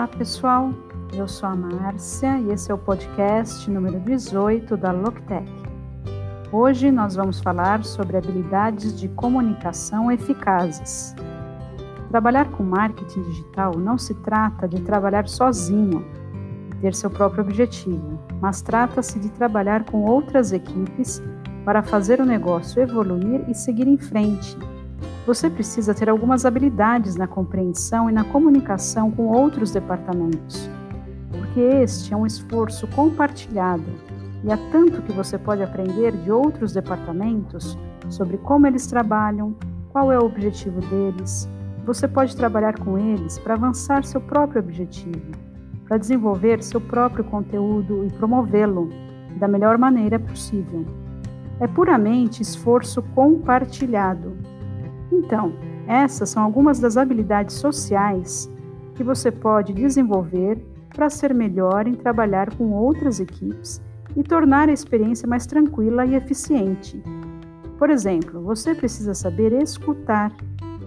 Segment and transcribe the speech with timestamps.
[0.00, 0.70] Olá, pessoal.
[1.12, 5.46] Eu sou a Márcia e esse é o podcast número 18 da Loctec.
[6.50, 11.14] Hoje nós vamos falar sobre habilidades de comunicação eficazes.
[12.08, 16.02] Trabalhar com marketing digital não se trata de trabalhar sozinho
[16.70, 21.22] e ter seu próprio objetivo, mas trata-se de trabalhar com outras equipes
[21.62, 24.56] para fazer o negócio evoluir e seguir em frente
[25.26, 30.68] você precisa ter algumas habilidades na compreensão e na comunicação com outros departamentos,
[31.30, 33.84] porque este é um esforço compartilhado
[34.42, 39.54] e há tanto que você pode aprender de outros departamentos sobre como eles trabalham,
[39.90, 41.48] qual é o objetivo deles.
[41.84, 45.32] Você pode trabalhar com eles para avançar seu próprio objetivo,
[45.86, 48.88] para desenvolver seu próprio conteúdo e promovê-lo
[49.36, 50.86] da melhor maneira possível.
[51.58, 54.34] É puramente esforço compartilhado
[55.12, 55.52] então,
[55.86, 58.50] essas são algumas das habilidades sociais
[58.94, 60.58] que você pode desenvolver
[60.94, 63.80] para ser melhor em trabalhar com outras equipes
[64.16, 67.02] e tornar a experiência mais tranquila e eficiente.
[67.78, 70.32] Por exemplo, você precisa saber escutar,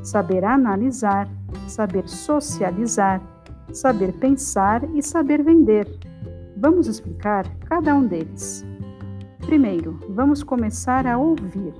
[0.03, 1.27] saber analisar,
[1.67, 3.21] saber socializar,
[3.71, 5.87] saber pensar e saber vender.
[6.57, 8.65] Vamos explicar cada um deles.
[9.39, 11.73] Primeiro, vamos começar a ouvir.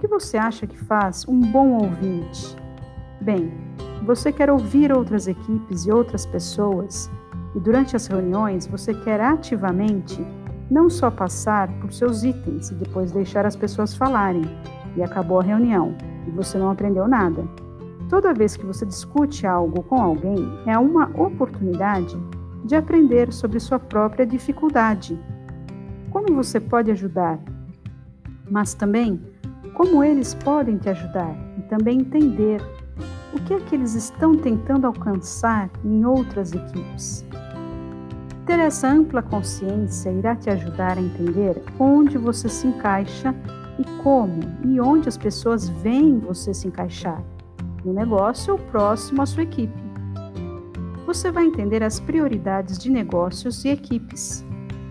[0.00, 2.56] Que você acha que faz um bom ouvinte?
[3.20, 3.52] Bem,
[4.02, 7.10] você quer ouvir outras equipes e outras pessoas,
[7.54, 10.26] e durante as reuniões você quer ativamente
[10.70, 14.40] não só passar por seus itens e depois deixar as pessoas falarem,
[14.96, 15.94] e acabou a reunião,
[16.26, 17.44] e você não aprendeu nada.
[18.08, 22.16] Toda vez que você discute algo com alguém, é uma oportunidade
[22.64, 25.20] de aprender sobre sua própria dificuldade.
[26.10, 27.38] Como você pode ajudar?
[28.50, 29.29] Mas também
[29.80, 32.60] como eles podem te ajudar e também entender
[33.32, 37.24] o que é que eles estão tentando alcançar em outras equipes.
[38.44, 43.34] Ter essa ampla consciência irá te ajudar a entender onde você se encaixa
[43.78, 47.24] e como e onde as pessoas veem você se encaixar,
[47.82, 49.82] no negócio ou próximo à sua equipe.
[51.06, 54.44] Você vai entender as prioridades de negócios e equipes.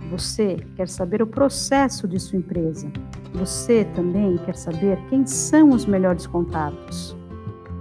[0.10, 2.92] Você quer saber o processo de sua empresa,
[3.34, 7.16] você também quer saber quem são os melhores contatos.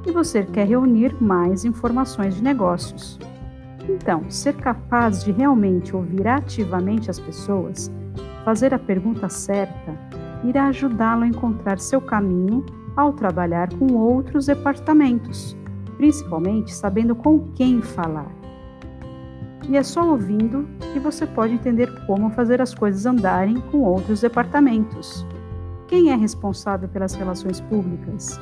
[0.06, 3.18] E você quer reunir mais informações de negócios.
[3.88, 7.90] Então, ser capaz de realmente ouvir ativamente as pessoas,
[8.44, 9.94] fazer a pergunta certa,
[10.44, 12.64] irá ajudá-lo a encontrar seu caminho
[12.96, 15.56] ao trabalhar com outros departamentos,
[15.96, 18.30] principalmente sabendo com quem falar.
[19.68, 24.20] E é só ouvindo que você pode entender como fazer as coisas andarem com outros
[24.20, 25.26] departamentos.
[25.88, 28.38] Quem é responsável pelas relações públicas?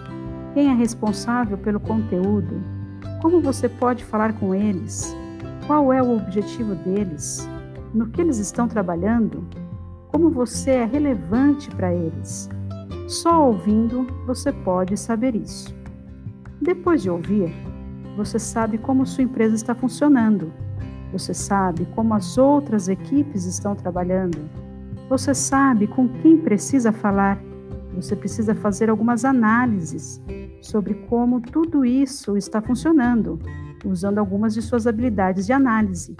[0.52, 2.60] Quem é responsável pelo conteúdo?
[3.22, 5.16] Como você pode falar com eles?
[5.64, 7.48] Qual é o objetivo deles?
[7.94, 9.46] No que eles estão trabalhando?
[10.08, 12.48] Como você é relevante para eles?
[13.06, 15.72] Só ouvindo você pode saber isso.
[16.60, 17.54] Depois de ouvir,
[18.16, 20.52] você sabe como sua empresa está funcionando.
[21.12, 24.65] Você sabe como as outras equipes estão trabalhando
[25.08, 27.40] você sabe com quem precisa falar.
[27.94, 30.20] Você precisa fazer algumas análises
[30.60, 33.38] sobre como tudo isso está funcionando,
[33.84, 36.16] usando algumas de suas habilidades de análise.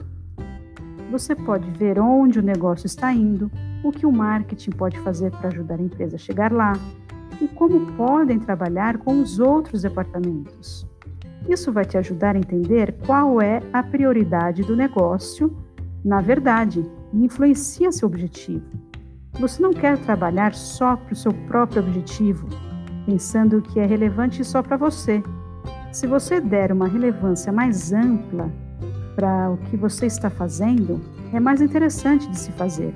[1.11, 3.51] Você pode ver onde o negócio está indo,
[3.83, 6.73] o que o marketing pode fazer para ajudar a empresa a chegar lá
[7.41, 10.87] e como podem trabalhar com os outros departamentos.
[11.49, 15.55] Isso vai te ajudar a entender qual é a prioridade do negócio,
[16.05, 16.85] na verdade,
[17.16, 18.65] e influencia seu objetivo.
[19.41, 22.47] Você não quer trabalhar só para o seu próprio objetivo,
[23.06, 25.22] pensando que é relevante só para você.
[25.93, 28.53] Se você der uma relevância mais ampla
[29.15, 31.00] para o que você está fazendo,
[31.32, 32.94] é mais interessante de se fazer.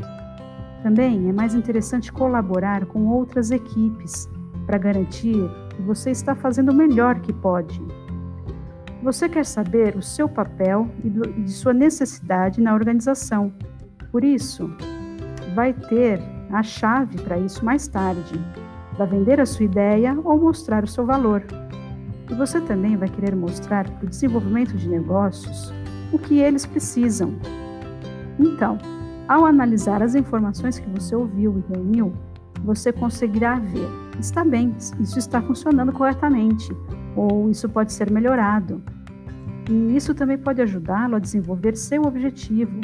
[0.83, 4.29] Também é mais interessante colaborar com outras equipes
[4.67, 7.81] para garantir que você está fazendo o melhor que pode.
[9.03, 13.53] Você quer saber o seu papel e de sua necessidade na organização
[14.11, 14.71] por isso,
[15.55, 16.21] vai ter
[16.51, 18.41] a chave para isso mais tarde,
[18.97, 21.45] para vender a sua ideia ou mostrar o seu valor.
[22.29, 25.73] E você também vai querer mostrar para o desenvolvimento de negócios
[26.13, 27.35] o que eles precisam.
[28.39, 28.79] Então,
[29.29, 32.13] ao analisar as informações que você ouviu e reuniu,
[32.65, 36.69] você conseguirá ver: está bem, isso está funcionando corretamente,
[37.17, 38.83] ou isso pode ser melhorado.
[39.71, 42.81] E isso também pode ajudá-lo a desenvolver seu objetivo,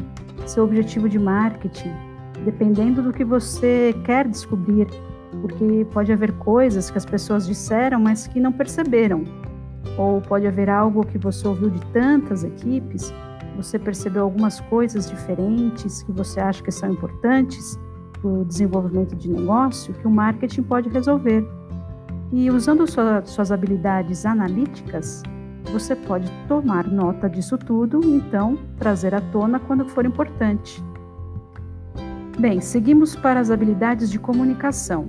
[0.46, 1.92] seu objetivo de marketing,
[2.44, 4.86] dependendo do que você quer descobrir,
[5.40, 9.24] porque pode haver coisas que as pessoas disseram, mas que não perceberam.
[9.98, 13.12] Ou pode haver algo que você ouviu de tantas equipes,
[13.56, 17.76] você percebeu algumas coisas diferentes que você acha que são importantes
[18.12, 21.44] para o desenvolvimento de negócio que o marketing pode resolver.
[22.30, 25.22] E usando sua, suas habilidades analíticas,
[25.72, 30.82] você pode tomar nota disso tudo então trazer à tona quando for importante.
[32.38, 35.08] Bem, seguimos para as habilidades de comunicação.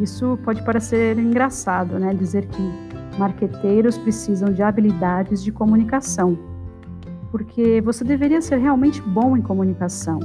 [0.00, 2.14] Isso pode parecer engraçado, né?
[2.14, 2.62] Dizer que
[3.18, 6.38] marqueteiros precisam de habilidades de comunicação,
[7.30, 10.18] porque você deveria ser realmente bom em comunicação,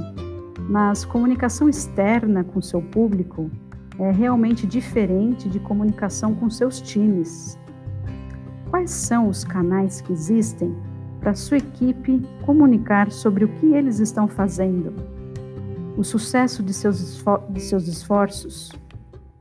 [0.68, 3.50] mas comunicação externa com seu público
[3.98, 7.58] é realmente diferente de comunicação com seus times.
[8.70, 10.74] Quais são os canais que existem
[11.20, 15.16] para sua equipe comunicar sobre o que eles estão fazendo?
[15.96, 18.70] o sucesso de seus, de seus esforços,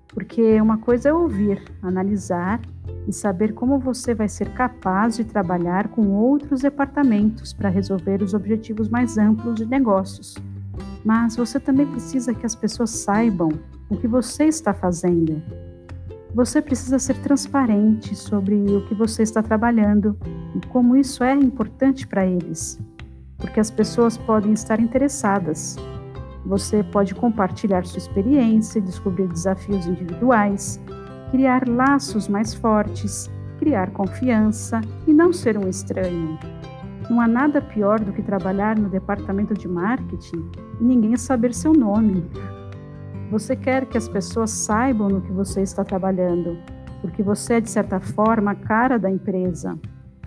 [0.07, 2.61] porque uma coisa é ouvir, analisar
[3.07, 8.33] e saber como você vai ser capaz de trabalhar com outros departamentos para resolver os
[8.33, 10.35] objetivos mais amplos de negócios.
[11.03, 13.49] Mas você também precisa que as pessoas saibam
[13.89, 15.41] o que você está fazendo.
[16.35, 20.15] Você precisa ser transparente sobre o que você está trabalhando
[20.53, 22.79] e como isso é importante para eles,
[23.37, 25.75] porque as pessoas podem estar interessadas
[26.45, 30.79] você pode compartilhar sua experiência, descobrir desafios individuais,
[31.31, 36.37] criar laços mais fortes, criar confiança e não ser um estranho.
[37.09, 40.49] Não há nada pior do que trabalhar no departamento de marketing
[40.79, 42.23] e ninguém saber seu nome.
[43.31, 46.57] Você quer que as pessoas saibam no que você está trabalhando,
[47.01, 49.77] porque você é, de certa forma, a cara da empresa.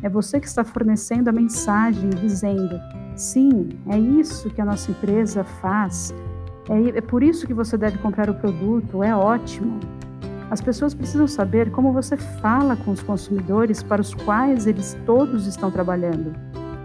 [0.03, 2.81] É você que está fornecendo a mensagem dizendo:
[3.17, 6.15] sim, é isso que a nossa empresa faz,
[6.69, 9.81] é, é por isso que você deve comprar o produto, é ótimo.
[10.51, 15.47] As pessoas precisam saber como você fala com os consumidores para os quais eles todos
[15.47, 16.35] estão trabalhando,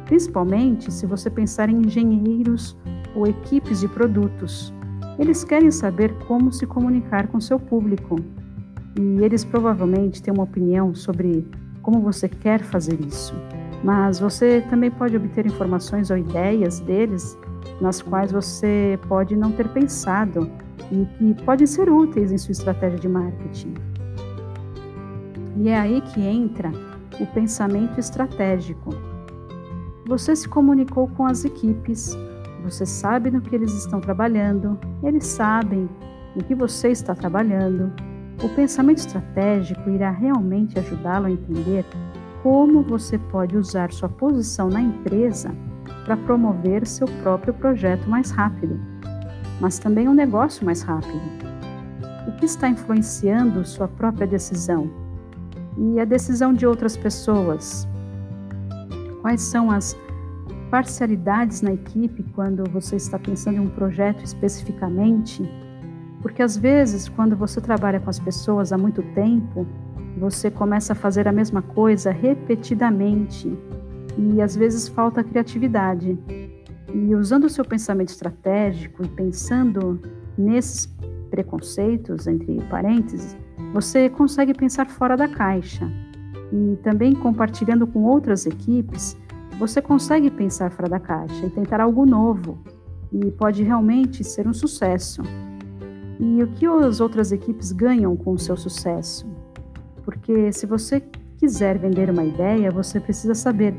[0.06, 2.78] principalmente se você pensar em engenheiros
[3.16, 4.74] ou equipes de produtos.
[5.18, 8.16] Eles querem saber como se comunicar com seu público
[9.00, 11.48] e eles provavelmente têm uma opinião sobre
[11.82, 13.34] como você quer fazer isso.
[13.84, 17.38] Mas você também pode obter informações ou ideias deles
[17.82, 20.50] nas quais você pode não ter pensado
[20.92, 23.74] e que podem ser úteis em sua estratégia de marketing.
[25.58, 26.72] E é aí que entra
[27.20, 28.90] o pensamento estratégico.
[30.08, 32.18] Você se comunicou com as equipes,
[32.64, 35.90] você sabe no que eles estão trabalhando, eles sabem
[36.36, 37.92] no que você está trabalhando,
[38.42, 41.86] o pensamento estratégico irá realmente ajudá-lo a entender
[42.42, 45.54] como você pode usar sua posição na empresa
[46.06, 48.80] para promover seu próprio projeto mais rápido,
[49.62, 51.22] mas também um negócio mais rápido.
[52.28, 54.90] O que está influenciando sua própria decisão
[55.78, 57.88] e a decisão de outras pessoas?
[59.22, 59.94] Quais são as
[60.74, 65.48] parcialidades na equipe quando você está pensando em um projeto especificamente?
[66.20, 69.68] Porque às vezes, quando você trabalha com as pessoas há muito tempo,
[70.18, 73.56] você começa a fazer a mesma coisa repetidamente
[74.18, 76.18] e às vezes falta criatividade.
[76.92, 80.02] E usando o seu pensamento estratégico e pensando
[80.36, 80.92] nesses
[81.30, 83.38] preconceitos, entre parênteses,
[83.72, 85.88] você consegue pensar fora da caixa.
[86.52, 89.16] E também compartilhando com outras equipes,
[89.68, 92.58] você consegue pensar fora da caixa e tentar algo novo.
[93.14, 95.22] E pode realmente ser um sucesso.
[96.20, 99.26] E o que as outras equipes ganham com o seu sucesso?
[100.04, 101.02] Porque se você
[101.38, 103.74] quiser vender uma ideia, você precisa saber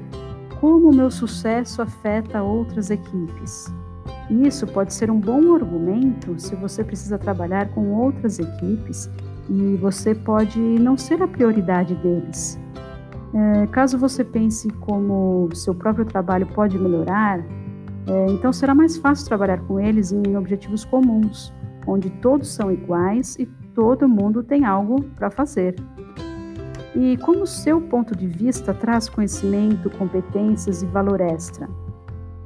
[0.59, 3.67] como o meu sucesso afeta outras equipes.
[4.31, 9.11] Isso pode ser um bom argumento se você precisa trabalhar com outras equipes
[9.51, 12.59] e você pode não ser a prioridade deles.
[13.35, 17.41] É, caso você pense como seu próprio trabalho pode melhorar,
[18.07, 21.53] é, então será mais fácil trabalhar com eles em objetivos comuns
[21.87, 25.75] onde todos são iguais e todo mundo tem algo para fazer.
[26.95, 31.69] E como seu ponto de vista traz conhecimento, competências e valor extra?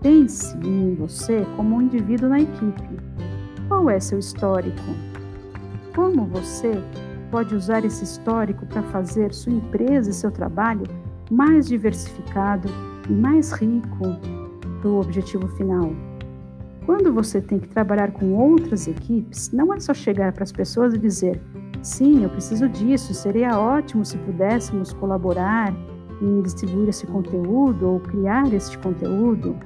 [0.00, 2.88] Pense em você como um indivíduo na equipe.
[3.68, 4.83] Qual é seu histórico?
[5.95, 6.83] Como você
[7.30, 10.85] pode usar esse histórico para fazer sua empresa e seu trabalho
[11.30, 12.68] mais diversificado
[13.08, 14.16] e mais rico
[14.80, 15.92] para o objetivo final?
[16.87, 20.94] Quando você tem que trabalhar com outras equipes, não é só chegar para as pessoas
[20.94, 21.38] e dizer:
[21.82, 25.75] sim, eu preciso disso, seria ótimo se pudéssemos colaborar
[26.23, 29.56] em distribuir esse conteúdo ou criar este conteúdo,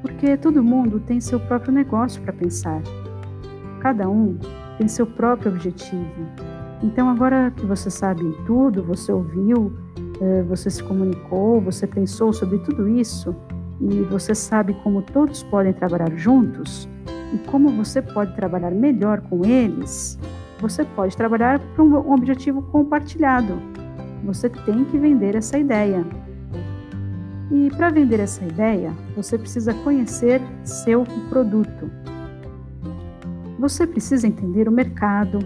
[0.00, 2.80] porque todo mundo tem seu próprio negócio para pensar.
[3.80, 4.38] Cada um
[4.78, 6.53] tem seu próprio objetivo.
[6.84, 9.72] Então, agora que você sabe tudo, você ouviu
[10.20, 13.34] eh, você se comunicou, você pensou sobre tudo isso
[13.80, 16.86] e você sabe como todos podem trabalhar juntos
[17.32, 20.18] e como você pode trabalhar melhor com eles,
[20.60, 23.54] você pode trabalhar para um objetivo compartilhado.
[24.22, 26.04] Você tem que vender essa ideia.
[27.50, 31.90] E para vender essa ideia, você precisa conhecer seu produto.
[33.58, 35.38] Você precisa entender o mercado,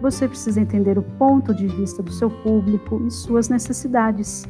[0.00, 4.44] você precisa entender o ponto de vista do seu público e suas necessidades.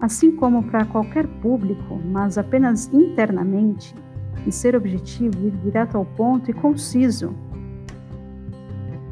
[0.00, 3.94] Assim como para qualquer público, mas apenas internamente,
[4.46, 7.34] e ser objetivo, ir direto ao ponto e conciso.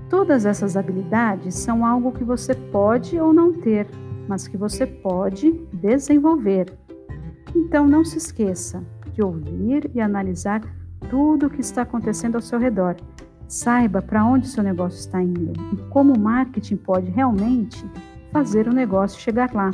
[0.09, 3.87] Todas essas habilidades são algo que você pode ou não ter,
[4.27, 6.77] mas que você pode desenvolver.
[7.55, 10.63] Então não se esqueça de ouvir e analisar
[11.09, 12.97] tudo o que está acontecendo ao seu redor
[13.51, 17.85] Saiba para onde seu negócio está indo e como o marketing pode realmente
[18.31, 19.73] fazer o negócio chegar lá.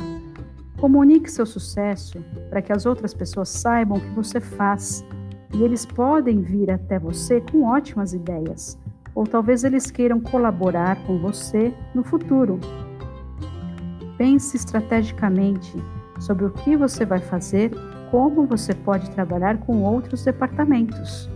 [0.79, 2.17] Comunique seu sucesso
[2.49, 5.05] para que as outras pessoas saibam o que você faz
[5.53, 8.79] e eles podem vir até você com ótimas ideias,
[9.13, 12.59] ou talvez eles queiram colaborar com você no futuro.
[14.17, 15.71] Pense estrategicamente
[16.19, 17.69] sobre o que você vai fazer,
[18.09, 21.29] como você pode trabalhar com outros departamentos.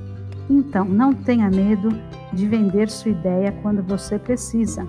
[0.51, 1.89] Então, não tenha medo
[2.33, 4.85] de vender sua ideia quando você precisa,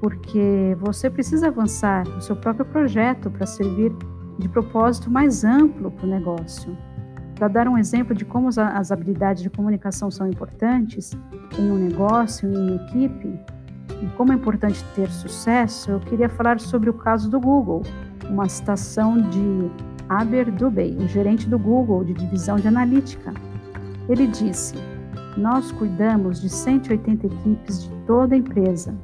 [0.00, 3.92] porque você precisa avançar no seu próprio projeto para servir
[4.38, 6.74] de propósito mais amplo para o negócio.
[7.34, 11.10] Para dar um exemplo de como as habilidades de comunicação são importantes
[11.58, 13.38] em um negócio, em uma equipe,
[14.00, 17.82] e como é importante ter sucesso, eu queria falar sobre o caso do Google,
[18.30, 19.70] uma citação de
[20.08, 23.34] Aber Dubey, o gerente do Google de divisão de analítica.
[24.08, 24.74] Ele disse:
[25.36, 28.94] nós cuidamos de 180 equipes de toda a empresa.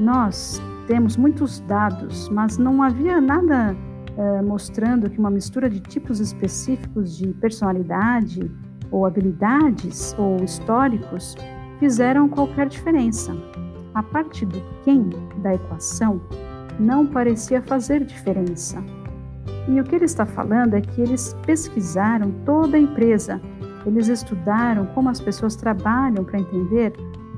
[0.00, 3.76] Nós temos muitos dados, mas não havia nada
[4.16, 8.50] eh, mostrando que uma mistura de tipos específicos de personalidade
[8.90, 11.36] ou habilidades ou históricos
[11.78, 13.36] fizeram qualquer diferença.
[13.94, 15.08] A parte do quem
[15.42, 16.20] da equação
[16.80, 18.82] não parecia fazer diferença.
[19.68, 23.40] E o que ele está falando é que eles pesquisaram toda a empresa
[23.88, 26.92] eles estudaram como as pessoas trabalham para entender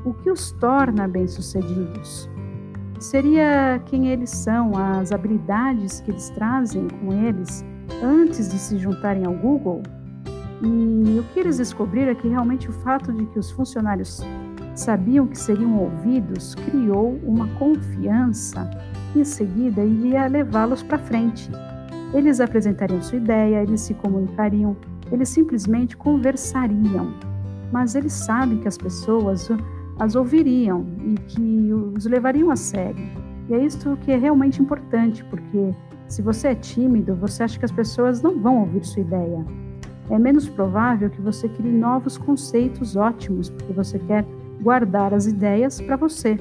[0.04, 2.28] o que os torna bem-sucedidos.
[2.98, 7.64] Seria quem eles são, as habilidades que eles trazem com eles
[8.02, 9.82] antes de se juntarem ao Google.
[10.62, 14.22] E o que eles descobriram é que realmente o fato de que os funcionários
[14.74, 18.68] sabiam que seriam ouvidos criou uma confiança
[19.12, 21.50] que em seguida iria levá-los para frente.
[22.12, 24.76] Eles apresentariam sua ideia, eles se comunicariam
[25.12, 27.14] eles simplesmente conversariam,
[27.72, 29.48] mas eles sabem que as pessoas
[30.00, 33.06] as ouviriam e que os levariam a sério.
[33.48, 35.74] E é isso que é realmente importante, porque
[36.08, 39.44] se você é tímido, você acha que as pessoas não vão ouvir sua ideia.
[40.08, 44.24] É menos provável que você crie novos conceitos ótimos, porque você quer
[44.62, 46.36] guardar as ideias para você.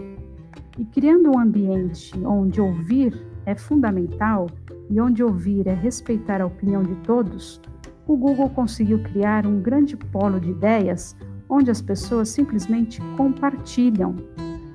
[0.77, 4.47] E criando um ambiente onde ouvir é fundamental
[4.89, 7.61] e onde ouvir é respeitar a opinião de todos,
[8.09, 11.15] o Google conseguiu criar um grande polo de ideias
[11.47, 14.15] onde as pessoas simplesmente compartilham,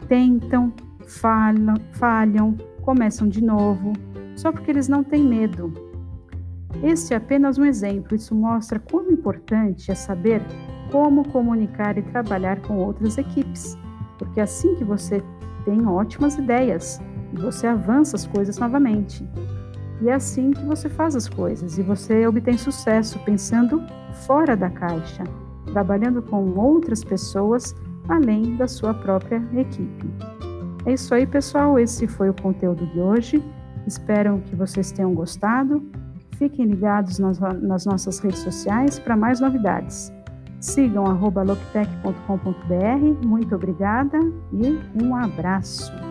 [0.07, 0.73] tentam,
[1.05, 3.93] falham, falham, começam de novo,
[4.37, 5.73] só porque eles não têm medo.
[6.81, 10.41] Este é apenas um exemplo, isso mostra quão importante é saber
[10.93, 13.77] como comunicar e trabalhar com outras equipes,
[14.17, 15.21] porque é assim que você
[15.65, 17.01] tem ótimas ideias
[17.41, 19.27] você avança as coisas novamente.
[20.05, 23.83] E é assim que você faz as coisas e você obtém sucesso pensando
[24.27, 25.25] fora da caixa,
[25.73, 27.75] trabalhando com outras pessoas
[28.07, 30.11] além da sua própria equipe.
[30.85, 31.79] É isso aí, pessoal.
[31.79, 33.43] Esse foi o conteúdo de hoje.
[33.87, 35.83] Espero que vocês tenham gostado.
[36.37, 40.13] Fiquem ligados nas, nas nossas redes sociais para mais novidades.
[40.61, 43.27] Sigam loctech.com.br.
[43.27, 44.19] Muito obrigada
[44.53, 46.04] e um abraço.